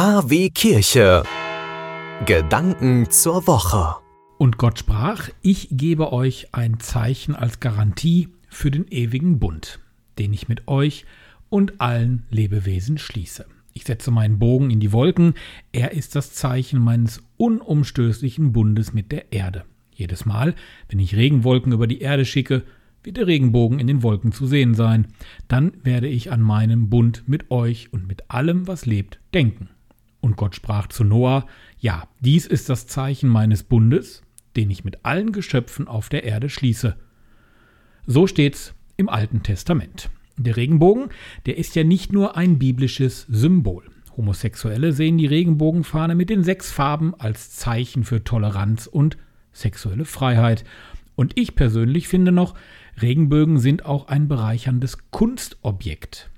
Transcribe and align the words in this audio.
KW 0.00 0.48
Kirche. 0.48 1.24
Gedanken 2.24 3.10
zur 3.10 3.46
Woche. 3.46 3.96
Und 4.38 4.56
Gott 4.56 4.78
sprach, 4.78 5.28
ich 5.42 5.68
gebe 5.72 6.10
euch 6.10 6.54
ein 6.54 6.80
Zeichen 6.80 7.34
als 7.34 7.60
Garantie 7.60 8.28
für 8.48 8.70
den 8.70 8.88
ewigen 8.88 9.38
Bund, 9.38 9.78
den 10.18 10.32
ich 10.32 10.48
mit 10.48 10.66
euch 10.68 11.04
und 11.50 11.82
allen 11.82 12.22
Lebewesen 12.30 12.96
schließe. 12.96 13.44
Ich 13.74 13.84
setze 13.84 14.10
meinen 14.10 14.38
Bogen 14.38 14.70
in 14.70 14.80
die 14.80 14.92
Wolken, 14.92 15.34
er 15.70 15.92
ist 15.92 16.16
das 16.16 16.32
Zeichen 16.32 16.80
meines 16.80 17.22
unumstößlichen 17.36 18.52
Bundes 18.52 18.94
mit 18.94 19.12
der 19.12 19.34
Erde. 19.34 19.66
Jedes 19.94 20.24
Mal, 20.24 20.54
wenn 20.88 20.98
ich 20.98 21.14
Regenwolken 21.14 21.72
über 21.72 21.86
die 21.86 22.00
Erde 22.00 22.24
schicke, 22.24 22.62
wird 23.02 23.18
der 23.18 23.26
Regenbogen 23.26 23.78
in 23.78 23.86
den 23.86 24.02
Wolken 24.02 24.32
zu 24.32 24.46
sehen 24.46 24.72
sein. 24.72 25.08
Dann 25.46 25.72
werde 25.82 26.08
ich 26.08 26.32
an 26.32 26.40
meinen 26.40 26.88
Bund 26.88 27.24
mit 27.26 27.50
euch 27.50 27.92
und 27.92 28.08
mit 28.08 28.30
allem, 28.30 28.66
was 28.66 28.86
lebt, 28.86 29.20
denken. 29.34 29.68
Und 30.20 30.36
Gott 30.36 30.54
sprach 30.54 30.88
zu 30.88 31.04
Noah, 31.04 31.46
ja, 31.78 32.08
dies 32.20 32.46
ist 32.46 32.68
das 32.68 32.86
Zeichen 32.86 33.28
meines 33.28 33.62
Bundes, 33.62 34.22
den 34.56 34.70
ich 34.70 34.84
mit 34.84 35.04
allen 35.04 35.32
Geschöpfen 35.32 35.88
auf 35.88 36.08
der 36.08 36.24
Erde 36.24 36.48
schließe. 36.48 36.96
So 38.06 38.26
steht's 38.26 38.74
im 38.96 39.08
Alten 39.08 39.42
Testament. 39.42 40.10
Der 40.36 40.56
Regenbogen, 40.56 41.10
der 41.46 41.58
ist 41.58 41.76
ja 41.76 41.84
nicht 41.84 42.12
nur 42.12 42.36
ein 42.36 42.58
biblisches 42.58 43.26
Symbol. 43.28 43.84
Homosexuelle 44.16 44.92
sehen 44.92 45.18
die 45.18 45.26
Regenbogenfahne 45.26 46.14
mit 46.14 46.30
den 46.30 46.44
sechs 46.44 46.70
Farben 46.70 47.14
als 47.14 47.50
Zeichen 47.50 48.04
für 48.04 48.24
Toleranz 48.24 48.86
und 48.86 49.16
sexuelle 49.52 50.04
Freiheit. 50.04 50.64
Und 51.14 51.38
ich 51.38 51.54
persönlich 51.54 52.08
finde 52.08 52.32
noch, 52.32 52.54
Regenbögen 53.00 53.58
sind 53.58 53.84
auch 53.84 54.08
ein 54.08 54.28
bereicherndes 54.28 54.98
Kunstobjekt. 55.10 56.29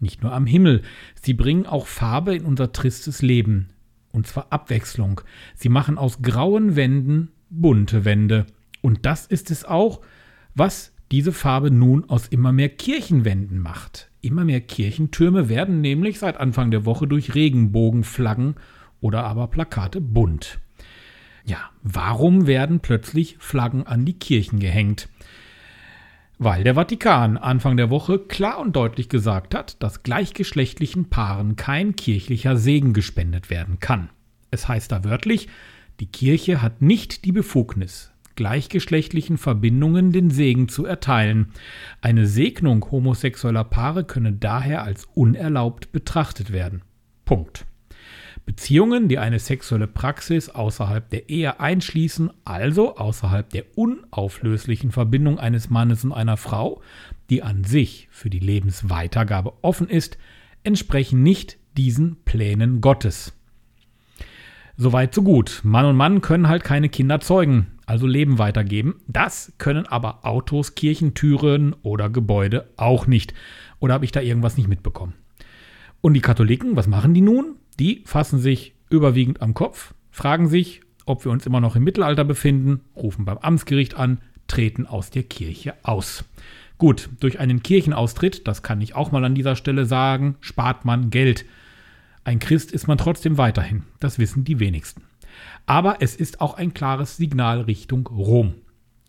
Nicht 0.00 0.22
nur 0.22 0.32
am 0.32 0.46
Himmel, 0.46 0.82
sie 1.20 1.34
bringen 1.34 1.66
auch 1.66 1.86
Farbe 1.86 2.34
in 2.34 2.44
unser 2.44 2.72
tristes 2.72 3.22
Leben, 3.22 3.70
und 4.12 4.26
zwar 4.26 4.52
Abwechslung. 4.52 5.20
Sie 5.54 5.68
machen 5.68 5.98
aus 5.98 6.22
grauen 6.22 6.76
Wänden 6.76 7.30
bunte 7.50 8.04
Wände. 8.04 8.46
Und 8.82 9.06
das 9.06 9.26
ist 9.26 9.50
es 9.50 9.64
auch, 9.64 10.00
was 10.54 10.92
diese 11.10 11.32
Farbe 11.32 11.70
nun 11.70 12.08
aus 12.08 12.28
immer 12.28 12.52
mehr 12.52 12.68
Kirchenwänden 12.68 13.58
macht. 13.58 14.10
Immer 14.20 14.44
mehr 14.44 14.60
Kirchentürme 14.60 15.48
werden 15.48 15.80
nämlich 15.80 16.18
seit 16.18 16.38
Anfang 16.38 16.70
der 16.70 16.84
Woche 16.84 17.06
durch 17.06 17.34
Regenbogenflaggen 17.34 18.56
oder 19.00 19.24
aber 19.24 19.48
Plakate 19.48 20.00
bunt. 20.00 20.60
Ja, 21.44 21.58
warum 21.82 22.46
werden 22.46 22.80
plötzlich 22.80 23.36
Flaggen 23.38 23.86
an 23.86 24.04
die 24.04 24.18
Kirchen 24.18 24.60
gehängt? 24.60 25.08
Weil 26.44 26.62
der 26.62 26.74
Vatikan 26.74 27.38
Anfang 27.38 27.78
der 27.78 27.88
Woche 27.88 28.18
klar 28.18 28.58
und 28.58 28.76
deutlich 28.76 29.08
gesagt 29.08 29.54
hat, 29.54 29.82
dass 29.82 30.02
gleichgeschlechtlichen 30.02 31.08
Paaren 31.08 31.56
kein 31.56 31.96
kirchlicher 31.96 32.58
Segen 32.58 32.92
gespendet 32.92 33.48
werden 33.48 33.80
kann. 33.80 34.10
Es 34.50 34.68
heißt 34.68 34.92
da 34.92 35.04
wörtlich, 35.04 35.48
die 36.00 36.06
Kirche 36.06 36.60
hat 36.60 36.82
nicht 36.82 37.24
die 37.24 37.32
Befugnis, 37.32 38.12
gleichgeschlechtlichen 38.36 39.38
Verbindungen 39.38 40.12
den 40.12 40.28
Segen 40.28 40.68
zu 40.68 40.84
erteilen. 40.84 41.52
Eine 42.02 42.26
Segnung 42.26 42.90
homosexueller 42.90 43.64
Paare 43.64 44.04
könne 44.04 44.34
daher 44.34 44.82
als 44.82 45.06
unerlaubt 45.14 45.92
betrachtet 45.92 46.52
werden. 46.52 46.82
Punkt. 47.24 47.64
Beziehungen, 48.46 49.08
die 49.08 49.18
eine 49.18 49.38
sexuelle 49.38 49.86
Praxis 49.86 50.50
außerhalb 50.50 51.08
der 51.08 51.28
Ehe 51.28 51.60
einschließen, 51.60 52.30
also 52.44 52.96
außerhalb 52.96 53.48
der 53.50 53.64
unauflöslichen 53.76 54.92
Verbindung 54.92 55.38
eines 55.38 55.70
Mannes 55.70 56.04
und 56.04 56.12
einer 56.12 56.36
Frau, 56.36 56.82
die 57.30 57.42
an 57.42 57.64
sich 57.64 58.08
für 58.10 58.30
die 58.30 58.40
Lebensweitergabe 58.40 59.54
offen 59.62 59.88
ist, 59.88 60.18
entsprechen 60.62 61.22
nicht 61.22 61.58
diesen 61.76 62.16
Plänen 62.24 62.80
Gottes. 62.80 63.32
Soweit 64.76 65.14
so 65.14 65.22
gut. 65.22 65.60
Mann 65.62 65.86
und 65.86 65.96
Mann 65.96 66.20
können 66.20 66.48
halt 66.48 66.64
keine 66.64 66.88
Kinder 66.88 67.20
zeugen, 67.20 67.78
also 67.86 68.06
Leben 68.06 68.38
weitergeben. 68.38 68.96
Das 69.06 69.52
können 69.58 69.86
aber 69.86 70.26
Autos, 70.26 70.74
Kirchentüren 70.74 71.74
oder 71.82 72.10
Gebäude 72.10 72.68
auch 72.76 73.06
nicht. 73.06 73.34
Oder 73.78 73.94
habe 73.94 74.04
ich 74.04 74.12
da 74.12 74.20
irgendwas 74.20 74.56
nicht 74.56 74.68
mitbekommen? 74.68 75.14
Und 76.00 76.14
die 76.14 76.20
Katholiken, 76.20 76.76
was 76.76 76.88
machen 76.88 77.14
die 77.14 77.20
nun? 77.20 77.56
Die 77.78 78.02
fassen 78.04 78.38
sich 78.38 78.74
überwiegend 78.90 79.42
am 79.42 79.54
Kopf, 79.54 79.94
fragen 80.10 80.48
sich, 80.48 80.80
ob 81.06 81.24
wir 81.24 81.32
uns 81.32 81.46
immer 81.46 81.60
noch 81.60 81.76
im 81.76 81.84
Mittelalter 81.84 82.24
befinden, 82.24 82.80
rufen 82.96 83.24
beim 83.24 83.38
Amtsgericht 83.38 83.94
an, 83.94 84.20
treten 84.46 84.86
aus 84.86 85.10
der 85.10 85.24
Kirche 85.24 85.74
aus. 85.82 86.24
Gut, 86.78 87.08
durch 87.20 87.38
einen 87.40 87.62
Kirchenaustritt, 87.62 88.46
das 88.46 88.62
kann 88.62 88.80
ich 88.80 88.94
auch 88.94 89.12
mal 89.12 89.24
an 89.24 89.34
dieser 89.34 89.56
Stelle 89.56 89.86
sagen, 89.86 90.36
spart 90.40 90.84
man 90.84 91.10
Geld. 91.10 91.44
Ein 92.24 92.38
Christ 92.38 92.72
ist 92.72 92.86
man 92.86 92.98
trotzdem 92.98 93.38
weiterhin, 93.38 93.84
das 94.00 94.18
wissen 94.18 94.44
die 94.44 94.60
wenigsten. 94.60 95.02
Aber 95.66 95.96
es 96.00 96.16
ist 96.16 96.40
auch 96.40 96.54
ein 96.54 96.74
klares 96.74 97.16
Signal 97.16 97.62
Richtung 97.62 98.06
Rom. 98.06 98.54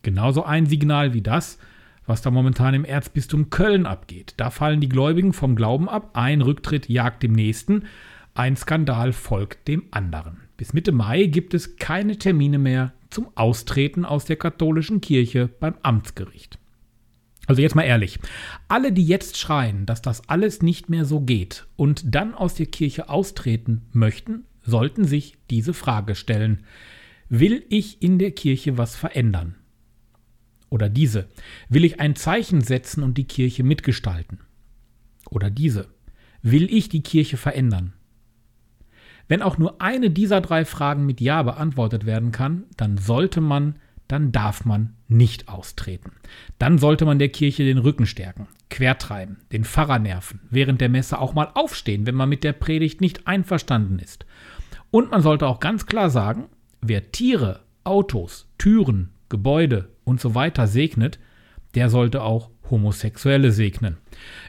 Genauso 0.04 0.44
ein 0.44 0.66
Signal 0.66 1.14
wie 1.14 1.22
das, 1.22 1.58
was 2.06 2.22
da 2.22 2.30
momentan 2.30 2.74
im 2.74 2.86
Erzbistum 2.86 3.50
Köln 3.50 3.86
abgeht. 3.86 4.36
Da 4.38 4.52
fallen 4.52 4.80
die 4.80 4.90
Gläubigen 4.90 5.34
vom 5.34 5.56
Glauben 5.56 5.90
ab, 5.90 6.12
ein 6.14 6.42
Rücktritt 6.42 6.88
jagt 6.88 7.24
dem 7.24 7.34
nächsten, 7.34 7.86
ein 8.36 8.58
Skandal 8.58 9.14
folgt 9.14 9.68
dem 9.70 9.86
anderen. 9.92 10.42
Bis 10.58 10.74
Mitte 10.74 10.92
Mai 10.92 11.26
gibt 11.26 11.54
es 11.54 11.78
keine 11.78 12.18
Termine 12.18 12.60
mehr 12.60 12.94
zum 13.10 13.30
Austreten 13.36 14.04
aus 14.04 14.26
der 14.26 14.36
katholischen 14.36 15.00
Kirche 15.00 15.48
beim 15.48 15.76
Amtsgericht. 15.84 16.60
Also 17.48 17.62
jetzt 17.62 17.76
mal 17.76 17.84
ehrlich, 17.84 18.20
alle, 18.68 18.92
die 18.92 19.06
jetzt 19.06 19.38
schreien, 19.38 19.86
dass 19.86 20.02
das 20.02 20.28
alles 20.28 20.62
nicht 20.62 20.90
mehr 20.90 21.06
so 21.06 21.22
geht 21.22 21.66
und 21.78 22.14
dann 22.14 22.34
aus 22.34 22.56
der 22.56 22.66
Kirche 22.66 23.08
austreten 23.08 23.84
möchten, 23.94 24.44
sollten 24.64 25.06
sich 25.06 25.38
diese 25.50 25.74
Frage 25.74 26.16
stellen. 26.16 26.66
Will 27.30 27.64
ich 27.70 28.02
in 28.02 28.20
der 28.20 28.32
Kirche 28.32 28.78
was 28.78 28.98
verändern? 28.98 29.56
Oder 30.70 30.90
diese. 30.90 31.30
Will 31.70 31.86
ich 31.86 32.02
ein 32.02 32.18
Zeichen 32.18 32.60
setzen 32.60 33.02
und 33.02 33.18
die 33.18 33.28
Kirche 33.28 33.64
mitgestalten? 33.64 34.40
Oder 35.30 35.50
diese. 35.50 35.88
Will 36.42 36.68
ich 36.74 36.90
die 36.90 37.02
Kirche 37.02 37.38
verändern? 37.38 37.94
Wenn 39.28 39.42
auch 39.42 39.58
nur 39.58 39.82
eine 39.82 40.10
dieser 40.10 40.42
drei 40.42 40.66
Fragen 40.66 41.06
mit 41.06 41.22
Ja 41.22 41.42
beantwortet 41.44 42.06
werden 42.06 42.32
kann, 42.32 42.64
dann 42.78 42.98
sollte 42.98 43.42
man, 43.42 43.76
dann 44.08 44.32
darf 44.32 44.66
man 44.66 44.94
nicht 45.08 45.50
austreten. 45.50 46.12
Dann 46.60 46.78
sollte 46.78 47.06
man 47.06 47.20
der 47.20 47.30
Kirche 47.30 47.64
den 47.64 47.80
Rücken 47.80 48.06
stärken, 48.06 48.48
quertreiben, 48.70 49.38
den 49.52 49.66
Pfarrer 49.66 50.00
nerven, 50.00 50.42
während 50.50 50.82
der 50.82 50.90
Messe 50.90 51.20
auch 51.20 51.34
mal 51.34 51.50
aufstehen, 51.54 52.06
wenn 52.06 52.16
man 52.16 52.30
mit 52.30 52.44
der 52.44 52.54
Predigt 52.54 53.02
nicht 53.02 53.28
einverstanden 53.28 54.00
ist. 54.00 54.26
Und 54.92 55.12
man 55.12 55.22
sollte 55.22 55.48
auch 55.48 55.60
ganz 55.60 55.88
klar 55.88 56.10
sagen, 56.10 56.46
wer 56.82 57.12
Tiere, 57.12 57.62
Autos, 57.84 58.48
Türen, 58.58 59.10
Gebäude 59.30 59.90
und 60.04 60.22
so 60.22 60.36
weiter 60.36 60.68
segnet, 60.68 61.20
der 61.74 61.90
sollte 61.90 62.22
auch 62.22 62.50
Homosexuelle 62.70 63.52
segnen. 63.52 63.98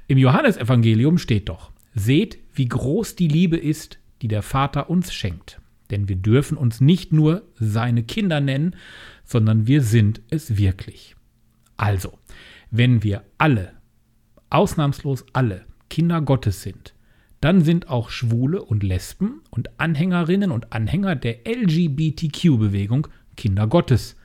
Im 0.06 0.19
Johannesevangelium 0.19 1.19
steht 1.19 1.48
doch, 1.48 1.72
seht, 1.94 2.38
wie 2.54 2.69
groß 2.69 3.16
die 3.16 3.28
Liebe 3.28 3.56
ist, 3.56 3.98
die 4.22 4.28
der 4.28 4.43
Vater 4.43 4.91
uns 4.91 5.12
schenkt. 5.12 5.60
Denn 5.91 6.09
wir 6.09 6.16
dürfen 6.16 6.56
uns 6.56 6.81
nicht 6.81 7.12
nur 7.12 7.43
seine 7.54 8.03
Kinder 8.03 8.41
nennen, 8.41 8.75
sondern 9.25 9.66
wir 9.66 9.82
sind 9.82 10.21
es 10.31 10.56
wirklich. 10.56 11.15
Also, 11.77 12.19
wenn 12.71 13.03
wir 13.03 13.22
alle, 13.38 13.72
ausnahmslos 14.50 15.25
alle, 15.32 15.65
Kinder 15.88 16.21
Gottes 16.21 16.62
sind, 16.62 16.94
dann 17.41 17.62
sind 17.62 17.88
auch 17.88 18.10
Schwule 18.10 18.62
und 18.62 18.82
Lesben 18.82 19.43
und 19.50 19.78
Anhängerinnen 19.78 20.50
und 20.50 20.72
Anhänger 20.72 21.15
der 21.15 21.47
LGBTQ-Bewegung 21.47 23.09
Kinder 23.37 23.66
Gottes. 23.66 24.16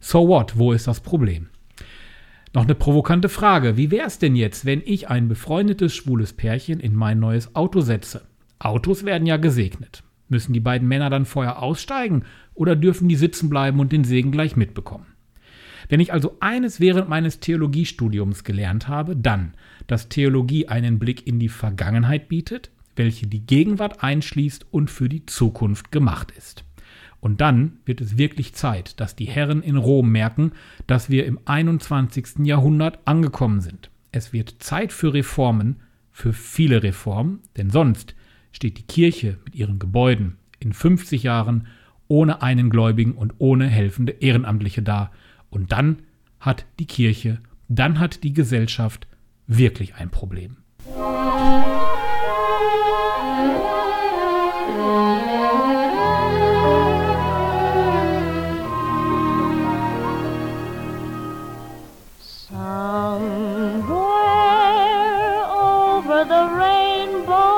So 0.00 0.28
what? 0.28 0.58
Wo 0.58 0.72
ist 0.72 0.86
das 0.86 1.00
Problem? 1.00 1.48
Noch 2.52 2.64
eine 2.64 2.74
provokante 2.74 3.28
Frage. 3.28 3.76
Wie 3.76 3.90
wäre 3.90 4.06
es 4.06 4.18
denn 4.18 4.34
jetzt, 4.34 4.64
wenn 4.64 4.82
ich 4.84 5.08
ein 5.08 5.28
befreundetes 5.28 5.94
schwules 5.94 6.32
Pärchen 6.32 6.80
in 6.80 6.94
mein 6.94 7.18
neues 7.18 7.54
Auto 7.54 7.80
setze? 7.80 8.26
Autos 8.58 9.04
werden 9.04 9.26
ja 9.26 9.36
gesegnet. 9.36 10.02
Müssen 10.28 10.52
die 10.52 10.60
beiden 10.60 10.88
Männer 10.88 11.10
dann 11.10 11.24
vorher 11.24 11.62
aussteigen 11.62 12.24
oder 12.54 12.74
dürfen 12.74 13.08
die 13.08 13.16
sitzen 13.16 13.48
bleiben 13.48 13.78
und 13.80 13.92
den 13.92 14.04
Segen 14.04 14.32
gleich 14.32 14.56
mitbekommen? 14.56 15.06
Wenn 15.88 16.00
ich 16.00 16.12
also 16.12 16.36
eines 16.40 16.80
während 16.80 17.08
meines 17.08 17.38
Theologiestudiums 17.38 18.42
gelernt 18.42 18.88
habe, 18.88 19.14
dann, 19.14 19.54
dass 19.86 20.08
Theologie 20.08 20.68
einen 20.68 20.98
Blick 20.98 21.26
in 21.26 21.38
die 21.38 21.48
Vergangenheit 21.48 22.28
bietet, 22.28 22.70
welche 22.96 23.26
die 23.28 23.46
Gegenwart 23.46 24.02
einschließt 24.02 24.66
und 24.72 24.90
für 24.90 25.08
die 25.08 25.26
Zukunft 25.26 25.92
gemacht 25.92 26.32
ist. 26.36 26.64
Und 27.20 27.40
dann 27.40 27.78
wird 27.84 28.00
es 28.00 28.18
wirklich 28.18 28.54
Zeit, 28.54 29.00
dass 29.00 29.16
die 29.16 29.26
Herren 29.26 29.62
in 29.62 29.76
Rom 29.76 30.10
merken, 30.10 30.52
dass 30.86 31.10
wir 31.10 31.26
im 31.26 31.38
21. 31.44 32.44
Jahrhundert 32.44 32.98
angekommen 33.04 33.60
sind. 33.60 33.90
Es 34.12 34.32
wird 34.32 34.56
Zeit 34.58 34.92
für 34.92 35.14
Reformen, 35.14 35.76
für 36.10 36.32
viele 36.32 36.82
Reformen, 36.82 37.40
denn 37.56 37.70
sonst 37.70 38.15
steht 38.56 38.78
die 38.78 38.84
Kirche 38.84 39.36
mit 39.44 39.54
ihren 39.54 39.78
Gebäuden 39.78 40.38
in 40.60 40.72
50 40.72 41.22
Jahren 41.22 41.66
ohne 42.08 42.40
einen 42.40 42.70
Gläubigen 42.70 43.12
und 43.12 43.34
ohne 43.36 43.66
helfende 43.68 44.12
Ehrenamtliche 44.12 44.82
da. 44.82 45.12
Und 45.50 45.72
dann 45.72 45.98
hat 46.40 46.64
die 46.78 46.86
Kirche, 46.86 47.38
dann 47.68 48.00
hat 48.00 48.24
die 48.24 48.32
Gesellschaft 48.32 49.06
wirklich 49.46 49.96
ein 49.96 50.10
Problem. 50.10 50.56
Somewhere 62.48 63.36
over 65.52 66.24
the 66.24 66.42
rainbow 66.56 67.55